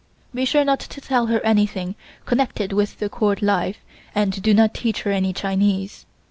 Be 0.33 0.45
sure 0.45 0.65
not 0.65 0.79
to 0.79 0.99
tell 0.99 1.27
her 1.27 1.39
anything 1.45 1.93
connected 2.25 2.73
with 2.73 2.97
the 2.97 3.07
Court 3.07 3.43
life 3.43 3.77
and 4.15 4.41
do 4.41 4.51
not 4.51 4.73
teach 4.73 5.03
her 5.03 5.11
any 5.11 5.31
Chinese. 5.31 6.07